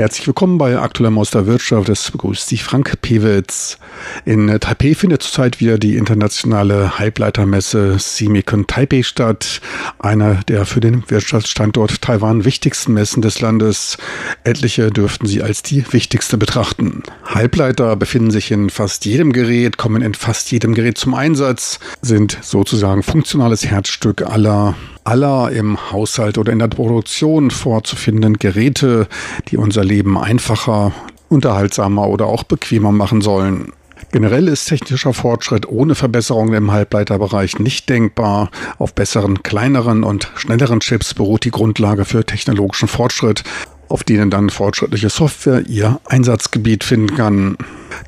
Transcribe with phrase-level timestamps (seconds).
[0.00, 1.90] Herzlich willkommen bei Aktueller Maus der Wirtschaft.
[1.90, 3.76] Es begrüßt Sie Frank Pewitz.
[4.24, 9.60] In Taipei findet zurzeit wieder die internationale Halbleitermesse Semicon Taipei statt.
[9.98, 13.98] Einer der für den Wirtschaftsstandort Taiwan wichtigsten Messen des Landes.
[14.42, 17.02] Etliche dürften sie als die wichtigste betrachten.
[17.26, 22.38] Halbleiter befinden sich in fast jedem Gerät, kommen in fast jedem Gerät zum Einsatz, sind
[22.40, 29.08] sozusagen funktionales Herzstück aller aller im Haushalt oder in der Produktion vorzufindenden Geräte,
[29.48, 30.92] die unser Leben einfacher,
[31.28, 33.72] unterhaltsamer oder auch bequemer machen sollen.
[34.12, 38.50] Generell ist technischer Fortschritt ohne Verbesserungen im Halbleiterbereich nicht denkbar.
[38.78, 43.44] Auf besseren, kleineren und schnelleren Chips beruht die Grundlage für technologischen Fortschritt,
[43.90, 47.56] auf denen dann fortschrittliche Software ihr Einsatzgebiet finden kann.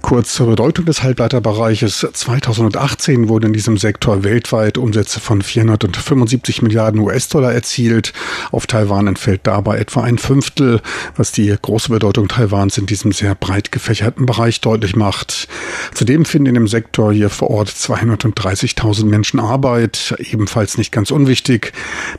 [0.00, 2.06] Kurz zur Bedeutung des Halbleiterbereiches.
[2.12, 8.12] 2018 wurden in diesem Sektor weltweit Umsätze von 475 Milliarden US-Dollar erzielt.
[8.52, 10.80] Auf Taiwan entfällt dabei etwa ein Fünftel,
[11.16, 15.48] was die große Bedeutung Taiwans in diesem sehr breit gefächerten Bereich deutlich macht.
[15.94, 21.72] Zudem finden in dem Sektor hier vor Ort 230.000 Menschen Arbeit, ebenfalls nicht ganz unwichtig.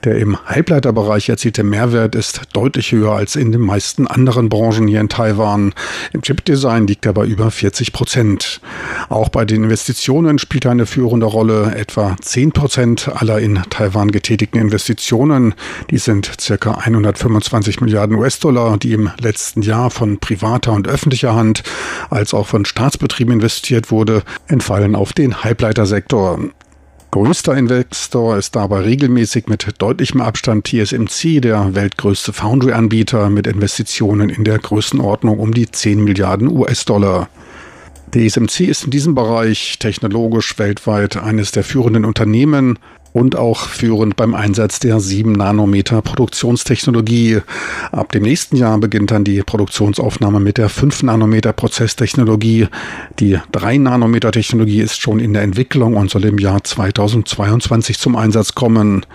[0.03, 4.99] Der im Halbleiterbereich erzielte Mehrwert ist deutlich höher als in den meisten anderen Branchen hier
[4.99, 5.73] in Taiwan.
[6.11, 8.61] Im Chipdesign liegt er bei über 40 Prozent.
[9.09, 11.73] Auch bei den Investitionen spielt er eine führende Rolle.
[11.75, 15.53] Etwa 10 Prozent aller in Taiwan getätigten Investitionen,
[15.89, 21.63] die sind circa 125 Milliarden US-Dollar, die im letzten Jahr von privater und öffentlicher Hand
[22.09, 26.39] als auch von Staatsbetrieben investiert wurde, entfallen auf den Halbleitersektor.
[27.13, 34.43] Größter Investor ist dabei regelmäßig mit deutlichem Abstand TSMC, der weltgrößte Foundry-Anbieter mit Investitionen in
[34.43, 37.29] der Größenordnung um die 10 Milliarden US-Dollar.
[38.09, 42.79] TSMC ist in diesem Bereich technologisch weltweit eines der führenden Unternehmen
[43.13, 47.41] und auch führend beim Einsatz der 7 Nanometer Produktionstechnologie.
[47.91, 52.67] Ab dem nächsten Jahr beginnt dann die Produktionsaufnahme mit der 5 Nanometer Prozesstechnologie.
[53.19, 58.15] Die 3 Nanometer Technologie ist schon in der Entwicklung und soll im Jahr 2022 zum
[58.15, 59.05] Einsatz kommen.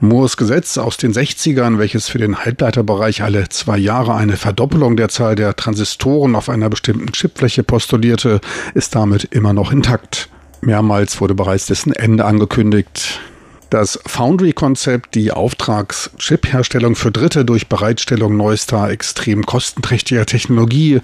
[0.00, 5.08] Moores Gesetz aus den 60ern, welches für den Halbleiterbereich alle zwei Jahre eine Verdoppelung der
[5.08, 8.40] Zahl der Transistoren auf einer bestimmten Chipfläche postulierte,
[8.74, 10.28] ist damit immer noch intakt.
[10.60, 13.20] Mehrmals wurde bereits dessen Ende angekündigt.
[13.68, 21.00] Das Foundry-Konzept, die Auftragschip-Herstellung für Dritte durch Bereitstellung neuester, extrem kostenträchtiger Technologie,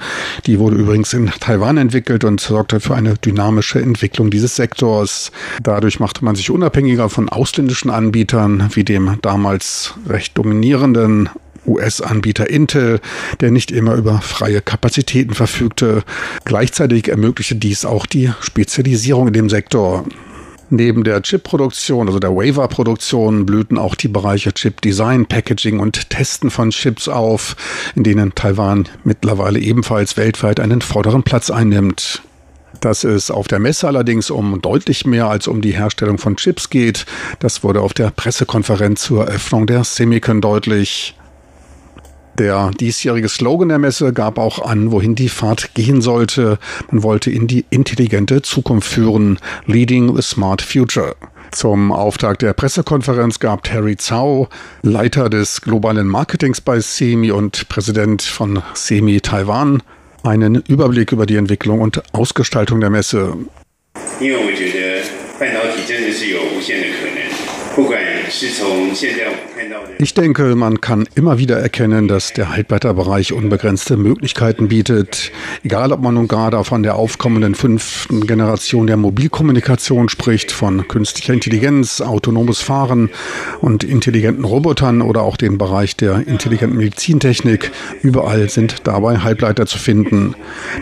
[0.46, 5.32] die wurde übrigens in Taiwan entwickelt und sorgte für eine dynamische Entwicklung dieses Sektors.
[5.64, 11.30] Dadurch machte man sich unabhängiger von ausländischen Anbietern wie dem damals recht dominierenden
[11.66, 13.00] US-Anbieter Intel,
[13.40, 16.04] der nicht immer über freie Kapazitäten verfügte.
[16.44, 20.04] Gleichzeitig ermöglichte dies auch die Spezialisierung in dem Sektor.
[20.74, 26.70] Neben der Chip-Produktion, also der Waver-Produktion, blühten auch die Bereiche Chip-Design, Packaging und Testen von
[26.70, 27.56] Chips auf,
[27.94, 32.22] in denen Taiwan mittlerweile ebenfalls weltweit einen vorderen Platz einnimmt.
[32.80, 36.70] Dass es auf der Messe allerdings um deutlich mehr als um die Herstellung von Chips
[36.70, 37.04] geht,
[37.38, 41.14] das wurde auf der Pressekonferenz zur Eröffnung der Semicon deutlich.
[42.38, 46.59] Der diesjährige Slogan der Messe gab auch an, wohin die Fahrt gehen sollte.
[46.91, 49.38] Man wollte in die intelligente Zukunft führen.
[49.66, 51.15] Leading the Smart Future.
[51.50, 54.48] Zum Auftakt der Pressekonferenz gab Terry Zhao,
[54.82, 59.82] Leiter des globalen Marketings bei SEMI und Präsident von SEMI Taiwan,
[60.22, 63.37] einen Überblick über die Entwicklung und Ausgestaltung der Messe.
[69.98, 75.30] Ich denke, man kann immer wieder erkennen, dass der Halbleiterbereich unbegrenzte Möglichkeiten bietet.
[75.62, 81.32] Egal, ob man nun gerade von der aufkommenden fünften Generation der Mobilkommunikation spricht, von künstlicher
[81.32, 83.10] Intelligenz, autonomes Fahren
[83.60, 87.70] und intelligenten Robotern oder auch den Bereich der intelligenten Medizintechnik.
[88.02, 90.34] Überall sind dabei Halbleiter zu finden.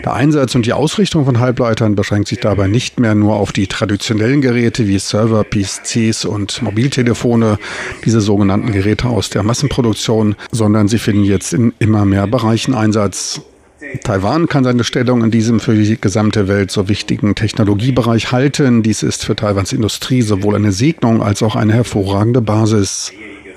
[0.03, 3.67] Der Einsatz und die Ausrichtung von Halbleitern beschränkt sich dabei nicht mehr nur auf die
[3.67, 7.59] traditionellen Geräte wie Server, PCs und Mobil Mobiltelefone,
[8.05, 13.41] diese sogenannten Geräte aus der Massenproduktion, sondern sie finden jetzt in immer mehr Bereichen Einsatz.
[14.03, 18.81] Taiwan kann seine Stellung in diesem für die gesamte Welt so wichtigen Technologiebereich halten.
[18.81, 23.11] Dies ist für Taiwans Industrie sowohl eine Segnung als auch eine hervorragende Basis.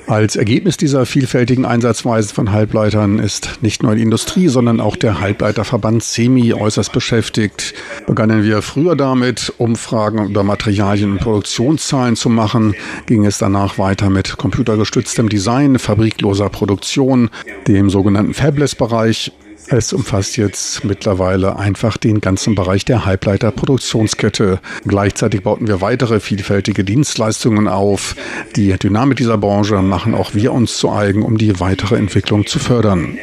[0.07, 5.21] Als Ergebnis dieser vielfältigen Einsatzweise von Halbleitern ist nicht nur die Industrie, sondern auch der
[5.21, 7.73] Halbleiterverband SEMI äußerst beschäftigt.
[8.07, 12.75] Begannen wir früher damit, Umfragen über Materialien und Produktionszahlen zu machen,
[13.07, 17.31] ging es danach weiter mit computergestütztem Design, fabrikloser Produktion,
[17.67, 19.33] dem sogenannten Fabless-Bereich
[19.69, 24.61] es umfasst jetzt mittlerweile einfach den ganzen Bereich der Halbleiterproduktionskette.
[24.87, 28.17] Gleichzeitig bauten wir weitere vielfältige Dienstleistungen auf.
[28.57, 32.59] Die Dynamik dieser Branche machen auch wir uns zu eigen, um die weitere Entwicklung zu
[32.59, 33.19] fördern.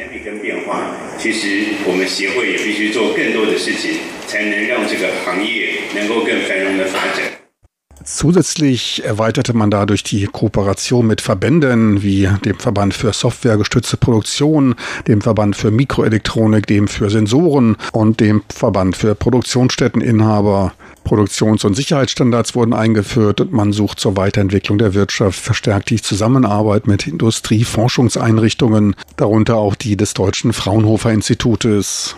[8.03, 14.75] Zusätzlich erweiterte man dadurch die Kooperation mit Verbänden wie dem Verband für softwaregestützte Produktion,
[15.07, 20.73] dem Verband für Mikroelektronik, dem für Sensoren und dem Verband für Produktionsstätteninhaber.
[21.03, 26.85] Produktions- und Sicherheitsstandards wurden eingeführt und man sucht zur Weiterentwicklung der Wirtschaft verstärkt die Zusammenarbeit
[26.85, 32.15] mit Industrieforschungseinrichtungen, darunter auch die des Deutschen Fraunhofer Institutes.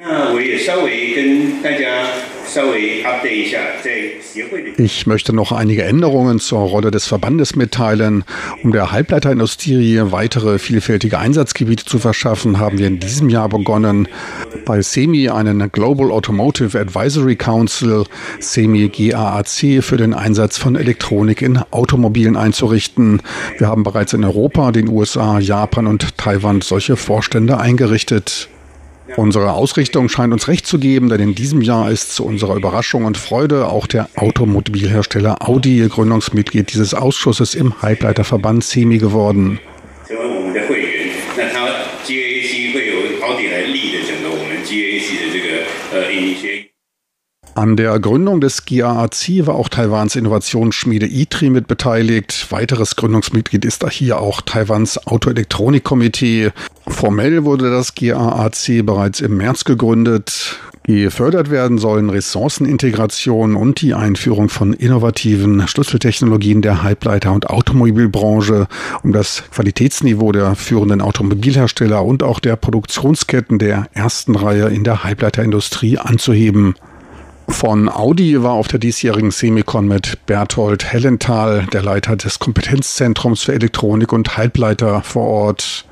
[0.00, 2.06] 那我也稍微跟大家
[4.77, 8.23] ich möchte noch einige Änderungen zur Rolle des Verbandes mitteilen.
[8.63, 14.07] Um der Halbleiterindustrie weitere vielfältige Einsatzgebiete zu verschaffen, haben wir in diesem Jahr begonnen,
[14.65, 18.03] bei SEMI einen Global Automotive Advisory Council,
[18.39, 23.21] SEMI GAAC, für den Einsatz von Elektronik in Automobilen einzurichten.
[23.57, 28.49] Wir haben bereits in Europa, den USA, Japan und Taiwan solche Vorstände eingerichtet.
[29.17, 33.05] Unsere Ausrichtung scheint uns recht zu geben, denn in diesem Jahr ist zu unserer Überraschung
[33.05, 39.59] und Freude auch der Automobilhersteller Audi Gründungsmitglied dieses Ausschusses im Halbleiterverband SEMI geworden.
[47.55, 52.47] An der Gründung des GAAC war auch Taiwans Innovationsschmiede ITRI mit beteiligt.
[52.49, 56.51] Weiteres Gründungsmitglied ist hier auch Taiwans Autoelektronikkomitee.
[56.87, 60.57] Formell wurde das GAAC bereits im März gegründet.
[60.85, 68.67] Gefördert werden sollen Ressourcenintegration und die Einführung von innovativen Schlüsseltechnologien der Halbleiter- und Automobilbranche,
[69.03, 75.03] um das Qualitätsniveau der führenden Automobilhersteller und auch der Produktionsketten der ersten Reihe in der
[75.03, 76.73] Halbleiterindustrie anzuheben.
[77.53, 83.53] Von Audi war auf der diesjährigen Semicon mit Berthold Hellenthal, der Leiter des Kompetenzzentrums für
[83.53, 85.85] Elektronik und Halbleiter vor Ort.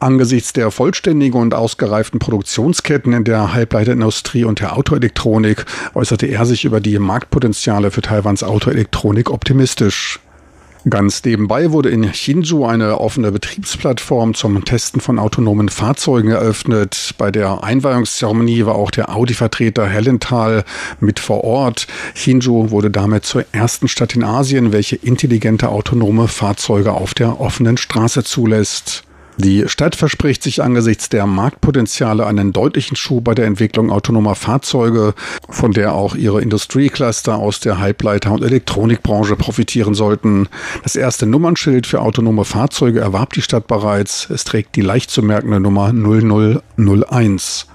[0.00, 5.64] Angesichts der vollständigen und ausgereiften Produktionsketten in der Halbleiterindustrie und der Autoelektronik
[5.94, 10.18] äußerte er sich über die Marktpotenziale für Taiwans Autoelektronik optimistisch.
[10.88, 17.12] Ganz nebenbei wurde in Hsinchu eine offene Betriebsplattform zum Testen von autonomen Fahrzeugen eröffnet.
[17.18, 20.64] Bei der Einweihungszeremonie war auch der Audi-Vertreter Hellenthal
[21.00, 21.88] mit vor Ort.
[22.14, 27.78] Hsinchu wurde damit zur ersten Stadt in Asien, welche intelligente autonome Fahrzeuge auf der offenen
[27.78, 29.05] Straße zulässt.
[29.38, 35.14] Die Stadt verspricht sich angesichts der Marktpotenziale einen deutlichen Schub bei der Entwicklung autonomer Fahrzeuge,
[35.50, 40.48] von der auch ihre Industriecluster aus der Halbleiter- und Elektronikbranche profitieren sollten.
[40.82, 44.30] Das erste Nummernschild für autonome Fahrzeuge erwarb die Stadt bereits.
[44.30, 47.66] Es trägt die leicht zu merkende Nummer 0001.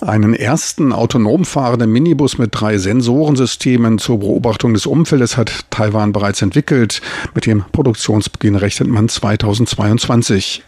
[0.00, 6.40] Einen ersten autonom fahrenden Minibus mit drei Sensorensystemen zur Beobachtung des Umfeldes hat Taiwan bereits
[6.40, 7.02] entwickelt.
[7.34, 10.62] Mit dem Produktionsbeginn rechnet man 2022.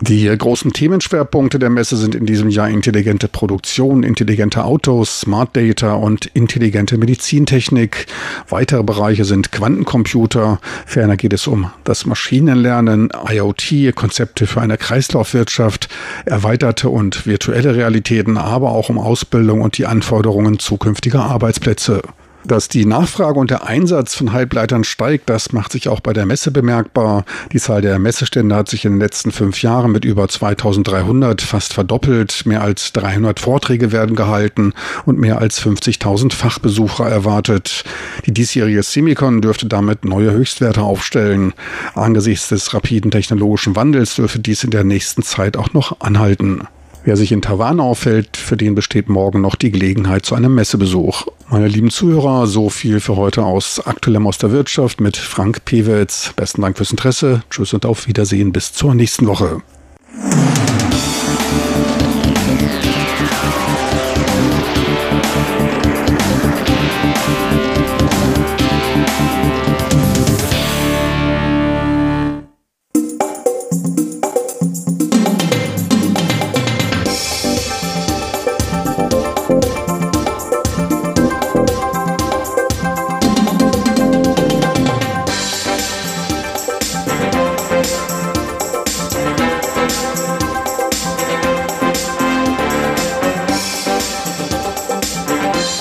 [0.00, 5.94] Die großen Themenschwerpunkte der Messe sind in diesem Jahr intelligente Produktion, intelligente Autos, Smart Data
[5.94, 8.06] und intelligente Medizintechnik.
[8.48, 10.60] Weitere Bereiche sind Quantencomputer.
[10.86, 15.88] Ferner geht es um das Maschinenlernen, IoT, Konzepte für eine Kreislaufwirtschaft,
[16.26, 22.02] erweiterte und virtuelle Realitäten, aber auch um Ausbildung und die Anforderungen zukünftiger Arbeitsplätze.
[22.48, 26.24] Dass die Nachfrage und der Einsatz von Halbleitern steigt, das macht sich auch bei der
[26.24, 27.26] Messe bemerkbar.
[27.52, 31.74] Die Zahl der Messestände hat sich in den letzten fünf Jahren mit über 2300 fast
[31.74, 32.46] verdoppelt.
[32.46, 34.72] Mehr als 300 Vorträge werden gehalten
[35.04, 37.84] und mehr als 50.000 Fachbesucher erwartet.
[38.24, 41.52] Die diesjährige Semicon dürfte damit neue Höchstwerte aufstellen.
[41.94, 46.66] Angesichts des rapiden technologischen Wandels dürfte dies in der nächsten Zeit auch noch anhalten.
[47.04, 51.26] Wer sich in Taiwan auffällt, für den besteht morgen noch die Gelegenheit zu einem Messebesuch.
[51.48, 56.32] Meine lieben Zuhörer, so viel für heute aus Aktuellem aus der Wirtschaft mit Frank Pewitz.
[56.36, 57.42] Besten Dank fürs Interesse.
[57.50, 59.62] Tschüss und auf Wiedersehen bis zur nächsten Woche.